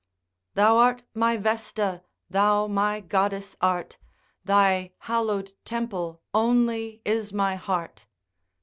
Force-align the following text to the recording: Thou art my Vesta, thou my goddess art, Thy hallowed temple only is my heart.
Thou 0.55 0.77
art 0.77 1.03
my 1.13 1.37
Vesta, 1.37 2.01
thou 2.27 2.65
my 2.65 3.01
goddess 3.01 3.55
art, 3.61 3.99
Thy 4.43 4.93
hallowed 5.01 5.53
temple 5.63 6.23
only 6.33 7.03
is 7.05 7.31
my 7.31 7.53
heart. 7.53 8.07